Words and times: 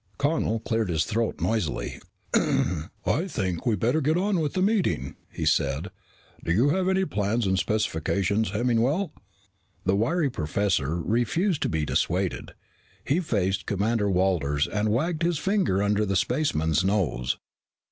Connel 0.17 0.59
cleared 0.61 0.89
his 0.89 1.05
throat 1.05 1.39
noisily. 1.39 2.01
"I 2.33 3.27
think 3.27 3.67
we'd 3.67 3.79
better 3.79 4.01
get 4.01 4.17
on 4.17 4.39
with 4.39 4.53
the 4.53 4.61
meeting," 4.63 5.15
he 5.31 5.45
said. 5.45 5.91
"Do 6.43 6.51
you 6.51 6.69
have 6.69 6.87
the 6.87 7.05
plans 7.05 7.45
and 7.45 7.55
specifications, 7.59 8.49
Hemmingwell?" 8.49 9.11
But 9.13 9.19
the 9.85 9.95
wiry 9.95 10.31
professor 10.31 10.99
refused 10.99 11.61
to 11.61 11.69
be 11.69 11.85
dissuaded. 11.85 12.55
He 13.05 13.19
faced 13.19 13.67
Commander 13.67 14.09
Walters 14.09 14.65
and 14.65 14.89
wagged 14.89 15.21
his 15.21 15.37
finger 15.37 15.83
under 15.83 16.03
the 16.03 16.15
spaceman's 16.15 16.83
nose. 16.83 17.37